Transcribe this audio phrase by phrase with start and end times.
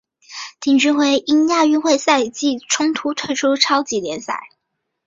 [0.59, 4.49] 丁俊晖因亚运会赛程冲突退出超级联赛。